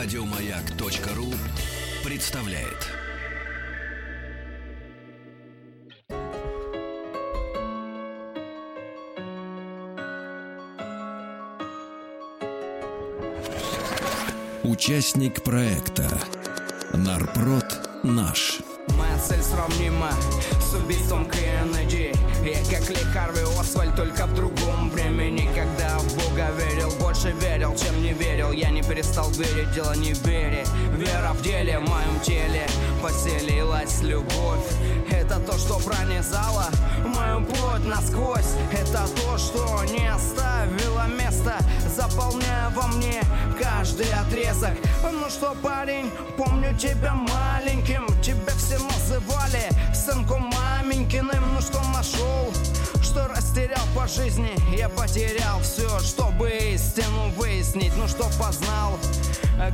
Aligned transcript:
Радиомаяк.ру 0.00 1.34
представляет. 2.04 2.86
Участник 14.62 15.42
проекта 15.42 16.08
Нарпрод 16.92 17.64
наш. 18.04 18.60
Моя 18.96 19.18
цель 19.18 19.42
сравнима 19.42 20.12
с 20.60 20.74
убийством 20.74 21.28
Кеннеди 21.28 22.12
Я 22.44 22.78
как 22.78 22.88
Ли 22.88 22.96
Харви 23.12 23.40
Освальд, 23.58 23.96
только 23.96 24.26
в 24.26 24.34
другом 24.34 24.90
времени 24.90 25.50
Когда 25.56 25.87
чем 27.78 28.02
не 28.02 28.12
верил? 28.12 28.52
Я 28.52 28.70
не 28.70 28.82
перестал 28.82 29.30
верить, 29.30 29.72
дело 29.72 29.92
не 29.94 30.12
в 30.14 30.26
вере. 30.26 30.64
Вера 30.96 31.32
в 31.32 31.42
деле, 31.42 31.78
в 31.78 31.88
моем 31.88 32.20
теле. 32.22 32.66
Поселилась 33.02 34.02
любовь. 34.02 34.66
Это 35.10 35.38
то, 35.40 35.56
что 35.58 35.78
пронизало 35.78 36.66
мою 37.04 37.44
плоть 37.44 37.84
насквозь. 37.84 38.54
Это 38.72 39.06
то, 39.22 39.38
что 39.38 39.84
не 39.92 40.08
оставило 40.08 41.06
места 41.06 41.58
Заполняя 41.94 42.70
во 42.70 42.86
мне 42.88 43.20
каждый 43.60 44.06
отрезок. 44.12 44.74
Ну 45.02 45.28
что, 45.28 45.54
парень, 45.62 46.10
помню 46.36 46.76
тебя 46.76 47.14
маленьким. 47.14 48.06
Тебя 48.22 48.52
все 48.56 48.78
называли 48.78 49.68
сынком 49.94 50.50
маменькиным. 50.54 51.54
Ну 51.54 51.60
что 51.60 51.82
нашел, 51.90 52.52
что 53.02 53.26
растерял 53.28 53.84
по 53.94 54.06
жизни? 54.06 54.50
Я 54.76 54.88
потерял 54.88 55.60
все, 55.60 55.88
чтобы 56.00 56.48
выяснить 57.78 57.96
Ну 57.96 58.08
что 58.08 58.24
познал, 58.38 58.98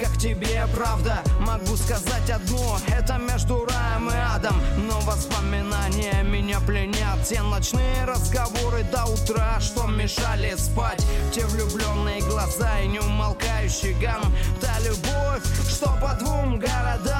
как 0.00 0.16
тебе 0.18 0.66
правда? 0.74 1.22
Могу 1.40 1.76
сказать 1.76 2.30
одно, 2.30 2.78
это 2.88 3.18
между 3.18 3.64
раем 3.64 4.10
и 4.10 4.14
адом. 4.14 4.60
Но 4.88 4.98
воспоминания 5.00 6.22
меня 6.22 6.60
пленят. 6.60 7.22
Те 7.24 7.42
ночные 7.42 8.04
разговоры 8.04 8.84
до 8.92 9.04
утра, 9.04 9.60
что 9.60 9.86
мешали 9.86 10.54
спать. 10.56 11.04
Те 11.32 11.46
влюбленные 11.46 12.20
глаза 12.22 12.80
и 12.80 12.88
неумолкающий 12.88 13.94
гам. 13.94 14.22
Та 14.60 14.78
любовь, 14.80 15.42
что 15.68 15.96
по 16.00 16.14
двум 16.14 16.58
городам 16.58 17.17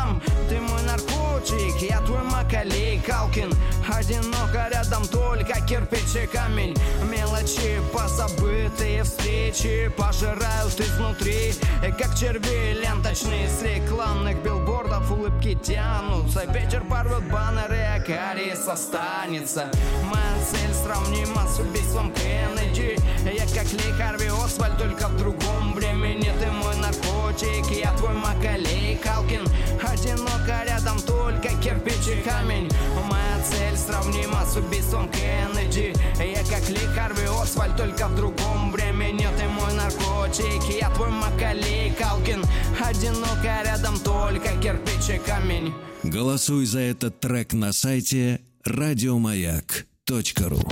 Макалей 2.48 2.98
Калкин 3.06 3.52
Одиноко 3.86 4.68
рядом 4.72 5.06
только 5.08 5.60
кирпич 5.66 6.16
и 6.16 6.26
камень 6.26 6.74
Мелочи 7.10 7.78
позабытые 7.92 9.04
встречи 9.04 9.92
Пожирают 9.94 10.80
изнутри, 10.80 11.52
как 11.98 12.14
черви 12.16 12.72
ленточные 12.80 13.48
С 13.48 13.62
рекламных 13.62 14.42
билбордов 14.42 15.10
улыбки 15.10 15.54
тянутся. 15.54 16.44
Ветер 16.52 16.84
порвет 16.84 17.30
баннеры, 17.30 17.80
а 17.80 18.00
кариес 18.00 18.66
останется. 18.66 19.70
Моя 20.04 20.44
цель 20.50 20.74
сравнима 20.74 21.46
с 21.46 21.58
убийством 21.58 22.12
Кеннеди. 22.12 22.98
Я 23.24 23.46
как 23.46 23.72
Ли 23.72 23.92
Харви 23.98 24.28
Освальд, 24.28 24.78
только 24.78 25.08
в 25.08 25.16
другом 25.16 25.74
времени. 25.74 26.32
Ты 26.40 26.50
мой 26.50 26.76
наркотик, 26.76 27.70
я 27.70 27.92
твой 27.92 28.14
Макалей 28.14 28.96
Калкин 28.96 29.44
камень. 32.24 32.70
Моя 33.08 33.42
цель 33.44 33.76
сравнима 33.76 34.44
с 34.44 34.56
убийством 34.56 35.08
Кеннеди. 35.10 35.94
Я 36.18 36.42
как 36.44 36.68
Ли 36.68 36.78
Харви 36.94 37.26
Освальд, 37.42 37.76
только 37.76 38.08
в 38.08 38.16
другом 38.16 38.72
времени. 38.72 39.26
Ты 39.38 39.48
мой 39.48 39.72
наркотик, 39.74 40.62
я 40.80 40.90
твой 40.90 41.10
Макалей 41.10 41.92
Калкин. 41.92 42.44
Одиноко 42.80 43.62
рядом 43.64 43.98
только 44.00 44.50
кирпич 44.60 45.10
и 45.14 45.18
камень. 45.18 45.72
Голосуй 46.02 46.66
за 46.66 46.80
этот 46.80 47.20
трек 47.20 47.52
на 47.52 47.72
сайте 47.72 48.40
радиомаяк.ру 48.64 50.62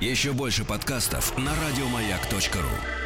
Еще 0.00 0.32
больше 0.32 0.64
подкастов 0.64 1.36
на 1.38 1.52
радиомаяк.ру 1.54 3.01